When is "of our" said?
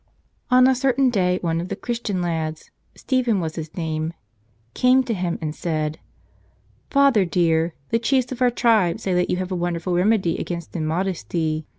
8.31-8.49